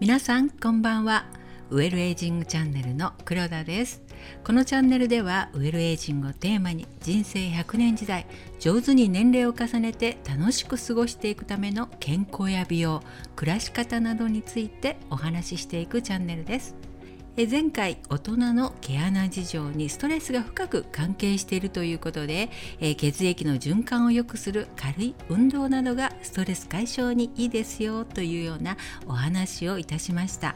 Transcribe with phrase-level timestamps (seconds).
[0.00, 1.26] 皆さんこんばんは。
[1.70, 4.02] ウェルエイジングチャンネルの黒田です。
[4.44, 8.26] このチャンネルではウェルエイジングをテーマに人生100年時代
[8.58, 13.02] 上手に年齢を重ねて楽しく過ごしていくための健康や美容
[13.36, 16.91] 暮らし方などについてお話ししていくチャンネルです。
[17.34, 22.50] 前回大人の毛穴事情にストレスが深く関係しているということで、
[22.98, 30.54] 血液の循環を良くする軽い運動などがストレス解消にいいですよというようなお話をいたしました。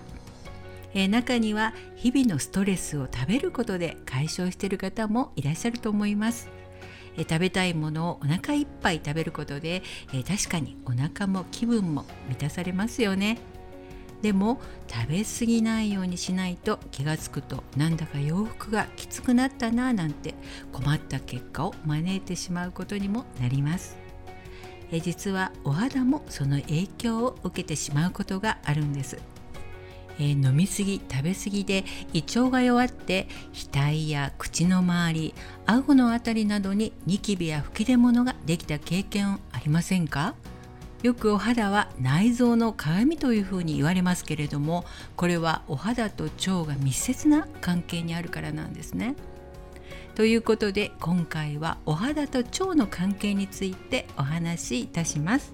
[0.93, 6.51] え中には日々のストレスを食べることで解消している方もいらっしゃると思います。
[7.17, 9.83] え食べたいものをお腹いっぱい食べることで、
[10.13, 13.39] え確かにお腹も気分も満たされますよね。
[14.23, 20.35] でも食べ過ぎないようにしないと気がつくとなんだか洋服がきつくなったななんて
[20.73, 23.97] 困った結果を招いてしまうことにもなります。
[24.93, 29.19] え実はお肌もその影響を受けてしまうことがあるんです。
[30.19, 33.29] え飲みすぎ食べ過ぎで胃腸が弱って
[33.71, 35.35] 額や口の周り
[35.67, 40.35] 顎のあたりなどにニキビや吹き出物ができた経験ありませんか？
[41.03, 49.15] よくお肌は内臓の鏡というふうに言われますけれどもこれはお肌と腸が密接な関係にあるからなんですね。
[50.15, 55.53] ということで今回はお肌と腸の関係についてお話しいたします。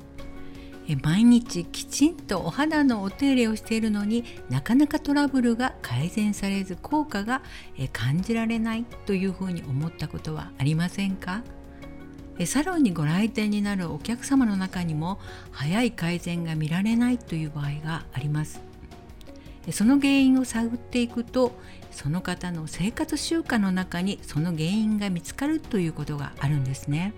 [1.03, 7.43] 毎日きちんとお肌のお手入れをしているのになかなかトラブルが改善されず効果が
[7.93, 11.43] 感じられないというふうに思ったことはありませんか？
[12.47, 15.19] サロンにご来店になるお客様の中にも
[15.50, 18.61] 早い改善が見られないという場合があります。
[19.70, 21.53] その原因を探っていくと
[21.92, 27.14] その方の生活習慣の中にその原因が見つかるということがあるんですね。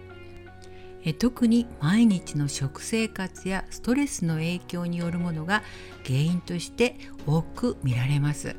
[1.19, 5.63] 特に毎日の食生活やストレスの影響によるものが
[6.05, 8.57] 原因として多く見られます。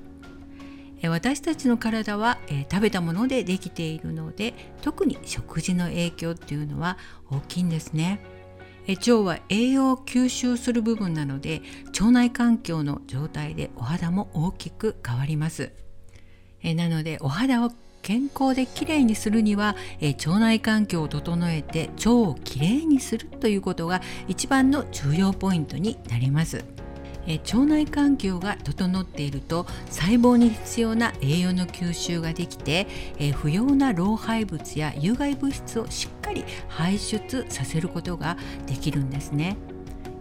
[1.03, 2.39] 私たちの体は、
[2.71, 6.97] 食べたものでできているので特に食事の影響っていうのは
[7.29, 8.19] 大きいんですね。
[8.87, 15.71] 腸は栄養を吸収する部分なので腸内環境の状態でお肌も大きく変わります。
[16.63, 26.63] なのでお肌を健康できれいにするには、え腸内環境を整えて腸をきれいにするということが一番の重要ポイントになります。
[27.27, 32.87] え腸内環境が整っていると細胞に必要な栄養の吸収ができて、
[33.19, 38.37] え不要な老廃物や有害物質をしっかり排出させることが
[38.67, 39.57] できるんですね。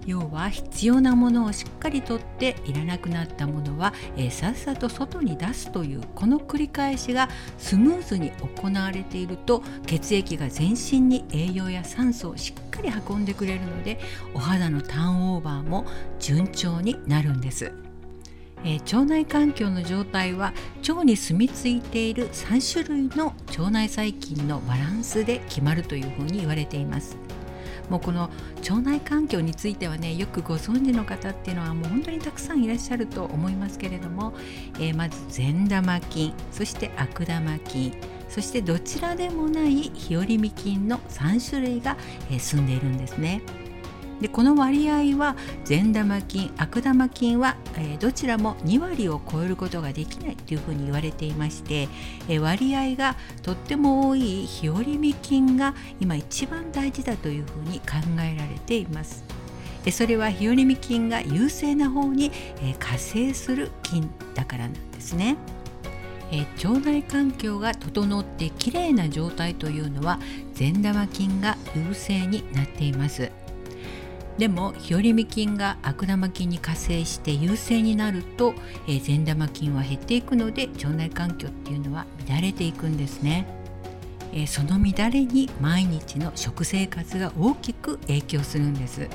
[0.07, 7.29] 要は必要なものをしっかりとっていらなくなったものは、えー、さっさと外に出すというこの繰り返しが
[7.59, 13.99] スムーズに行われていると血液が全身に栄養や酸素をしっかり運んでくれるので
[14.35, 15.87] お肌のターンオーバーも
[16.19, 17.73] 順調になるんです。
[18.65, 20.55] えー、腸内環境の状態は
[20.89, 27.19] 腸に住み着いている3種類の腸内細菌のバランスで決まるというふうに言われています。
[27.91, 34.35] もうこの腸内環境についてはねよくご存知の方っていうのはもう本当にたくさんいらっしゃると思いますけれども、
[34.79, 37.95] えー、まず善玉菌そして悪玉菌
[38.29, 41.97] そしてどちらでもない日和見菌の3種類が、
[42.31, 43.43] えー、住んでいるんですね。
[44.21, 51.89] でこの割合は善玉菌悪玉菌は、えー、どちらも2割を超えることができないというふうに言われていまして、
[52.29, 59.25] えー、割合がとっても多い日和見菌が今一番大事だというふうに考えられています。
[59.91, 62.31] それは日和見菌が優勢な方に、
[62.63, 65.37] えー、活性する菌だからなんですね。
[66.33, 70.19] え腸内環境が整ってきれいな状態というのは
[70.55, 73.31] 善玉菌が優勢になっています。
[74.39, 78.55] でも日和見菌が悪玉菌に加勢して優勢になると、
[78.89, 83.47] えー、善玉菌は減っていくので腸内環境っていうのは乱れていくんですね、
[84.33, 89.09] えー、その乱れに毎日の食生活が大きく影響するんです、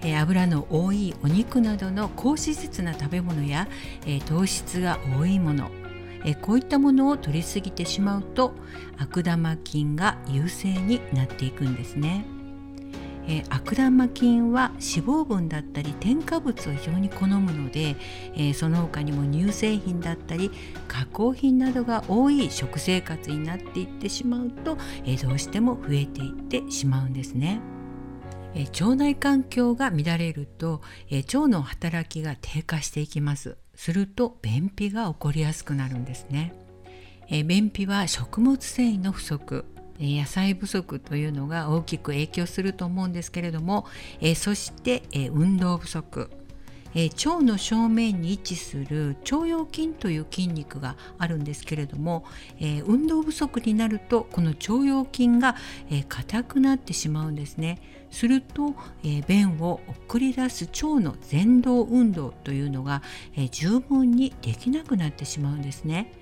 [0.00, 3.68] えー、油の多いお肉などの高脂質な食べ物や、
[4.04, 5.70] え糖質が多いもの
[6.40, 8.54] こういったものを取りすぎてしまうと
[8.96, 12.24] 悪玉菌が優勢になっていくんですね。
[13.26, 17.96] えー、悪玉菌は脂肪分だったり添加物を非常に好むので、
[18.34, 20.50] えー、その他にも乳製品だったり
[20.88, 27.60] 加工品などが多い食生活になっていってしまうと、えー、どうしても増えていってしまうんですね。
[28.56, 30.80] え腸内環境が乱れると、
[31.10, 33.56] え腸の働きが低下していきます。
[33.74, 36.54] すると便秘が起こりやすくなるんですね、
[37.28, 39.64] え便秘は食物繊維の不足。
[40.00, 43.86] 野菜不足というのが大きく影響すると思うんですけれども、
[44.20, 46.30] えそして、え運動不足
[46.94, 52.24] え、腸の正面に位置する腸腰筋という筋肉があるんですけれども、
[52.60, 55.56] え、運動不足になるとこの腸腰筋が
[56.08, 57.80] 硬、えー、くなってしまうんですね。
[58.10, 63.02] すると、え便を送り出す腸の前動運動というのが、
[63.36, 66.12] え十分にできなくなってしまうんですね。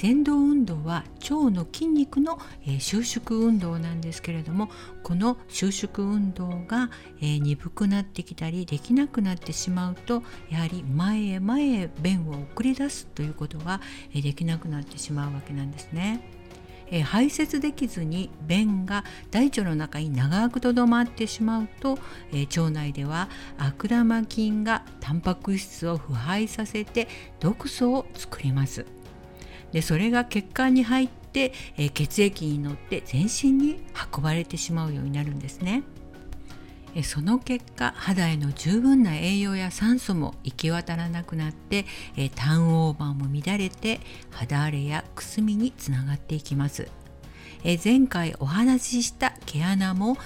[0.00, 2.38] 前動運動は腸の筋肉の
[2.78, 4.68] 収縮運動なんですけれども
[5.02, 6.90] この収縮運動が
[7.20, 13.80] 鈍くなってきたりできなくなってしまうとやはり前へ前へ便を送り出すということが
[14.14, 16.38] できなくなってしまうわけなんですね。
[16.90, 21.98] え排泄できずに便が大腸の中に長くとどまってしまうと、
[22.32, 23.28] え腸内では
[23.58, 27.08] 悪玉菌がタンパク質を腐敗させて
[27.40, 28.86] 毒素を作ります。
[29.72, 33.84] でそれが血管に入って、えー、血液に乗って全身に
[34.14, 35.82] 運ばれてしまうようになるんですね。
[37.04, 41.84] その結果肌への十分な栄養や酸素も行き渡らなくなって
[42.34, 44.00] ターンオーバーも乱れて
[44.30, 46.88] 肌荒れやくすみにつながっていきます。
[47.84, 50.16] 前回お話しした毛穴も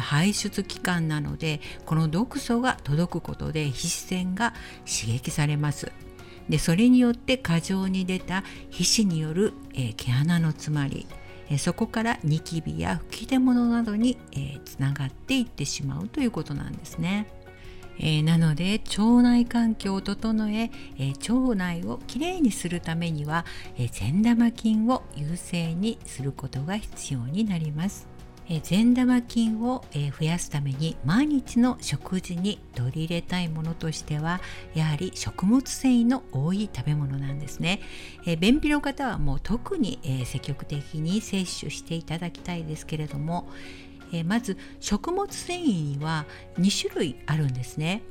[0.00, 4.52] 排出器官なのでこの毒素が届くことで皮脂腺が
[4.84, 5.90] 刺激されます。
[6.48, 11.06] でそれによって過剰に出た皮脂による、えー、毛穴の詰まり、
[11.48, 17.26] えー、そこからニキビや吹き出物などに、えー、つながっていってしまうということなんですね。
[18.02, 23.44] えー、なので腸内環境を整ええー、腸内をきれいにするためには、
[23.76, 28.09] えー、善玉菌を優勢にすることが必要になります。
[28.58, 29.84] 善玉菌を
[30.18, 34.40] 増やすために毎日の食事に取り入れたいものとしては
[34.74, 37.80] やはり食物繊維の多い食べ物なんですね。
[38.40, 43.48] 便秘の方はもう特に積極的に摂取していただきたいですけれども
[44.26, 46.26] まず食物繊維には
[46.58, 48.02] 2種類あるんですね。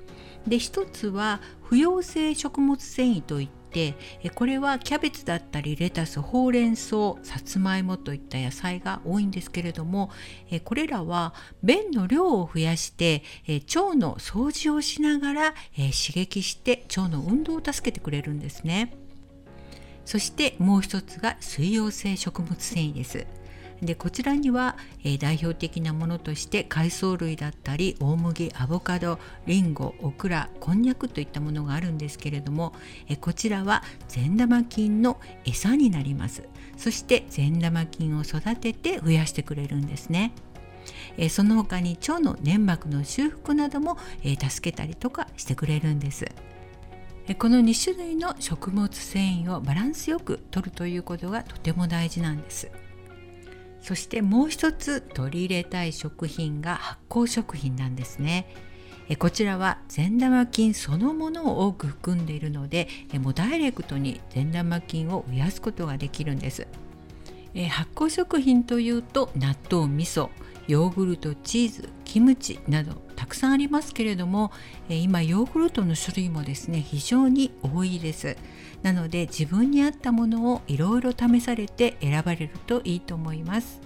[0.47, 3.58] で一つは不溶性食物繊維といって
[4.35, 10.09] これはキャベツだったりレタスほうれん草さつまいもといった野菜が多いんですけれども
[10.63, 11.33] これらは
[11.63, 18.93] 便の量を増やして腸の掃除をしながら刺激して腸の運動を助けてくれるんですね。
[20.05, 23.27] そしてもう一つが水溶性食物繊維です。
[23.81, 32.73] でこちらには、えー、代表的なものとして海藻類だったり大麦アボカドリンゴオクラこんにゃくといったものがあるんですけれども、
[33.07, 36.43] えー、こちらは善玉菌の餌になります
[36.77, 40.31] そして善玉菌を育てて増やしてくれるんですね。
[41.17, 46.25] えー、その他に腸の粘膜の修復なども、えー、助けたりとかしてくれるんです。
[47.37, 52.71] この2種類の食物繊維をバランスよく摂るということがとても大事なんです。
[53.81, 58.47] そしてもう一つ取り入れたい食品が発酵食品なんですね。
[59.17, 62.87] こちらは善玉菌そのものを多く含んでいるので
[63.19, 66.67] もうダイレクトに善玉菌を増やすことができるんです。
[67.71, 70.29] 発酵食品というと納豆味噌
[70.69, 74.51] ヨーグルトチーズキムチなどたくさんありますけれども
[74.87, 78.37] 今ヨーグルトの種類もですね非常に多いです。
[78.83, 83.81] なので自分に合ったものをいろいろ試されて選ばれるといいと思います。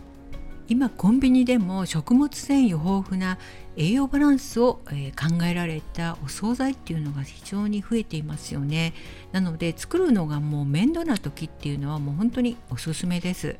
[0.68, 3.38] 今コンビニでも食物繊維豊富な
[3.77, 8.94] 栄養バランスを、え考えられたお惣菜っていうのが非常に増えていますよね。
[9.31, 13.56] なので作るのがもう面倒な時っていうのはもう本当におすすめです。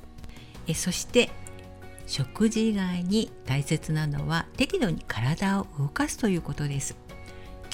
[0.68, 1.30] えそして
[2.05, 6.98] 食事以外に大切なのは適度に体を動かすということです。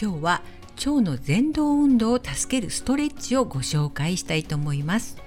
[0.02, 0.42] 今日は
[0.78, 5.18] 腸の前動運動を助けるストレッチをご紹介したいと思います。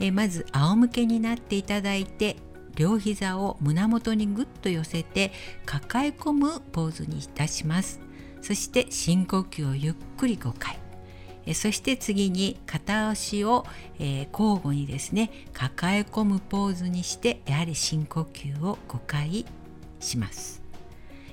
[0.00, 2.36] えまず仰向けになっていただいて
[2.74, 5.32] 両膝を胸元にぐっと寄せて
[5.66, 8.00] 抱え込むポーズにいたします。
[8.40, 10.81] そして深呼吸をゆっくり5回。
[11.54, 13.66] そして次に片足を、
[13.98, 19.44] え交互にですね抱え込むポーズにしてやはり深呼吸を5回
[20.00, 20.62] します。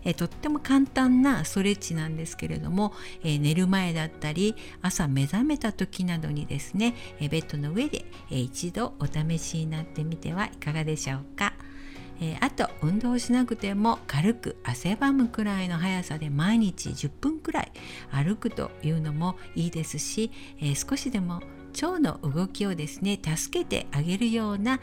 [0.03, 11.53] えとっても簡単なストレッチなんですけれども、え寝る前だったり朝目覚めた時などにですね、えベッドの上で、え一度お試しになってみてはいかがでしょうか。
[12.21, 17.71] え、あと運動しなくても軽く汗ばむくらいの速さで毎日10分くらい
[18.11, 21.41] 歩くというのもいいですし、え、少しでも
[21.81, 24.79] 腸の動きをですね助けてあげるような、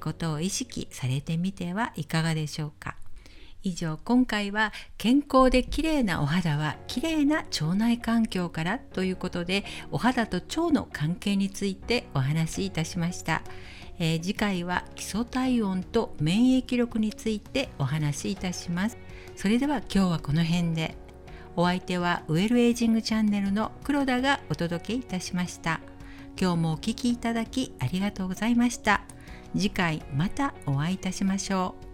[0.00, 2.96] ことを意識されてみてはいかがでしょうか。
[3.62, 13.42] 以上今回は健康で綺麗なお肌は綺麗な腸内環境からということでお肌と腸の関係についてお話しいたしました。
[13.98, 18.98] えー、次回は基礎体温と免疫力についてお話しいたします。
[19.34, 20.94] それでは今日はこの辺で。
[21.58, 25.80] お相手はウェルエイジングチャンネルの黒田がお届けいたしました。
[26.38, 29.02] 今日もお聴きいただきありがとうございました。
[29.54, 31.85] 次回またお会いいたしましょう。